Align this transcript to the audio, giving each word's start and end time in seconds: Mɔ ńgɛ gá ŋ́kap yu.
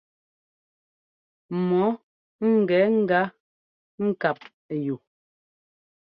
Mɔ 1.67 1.83
ńgɛ 2.55 2.79
gá 3.09 3.21
ŋ́kap 4.05 4.39
yu. 4.85 4.95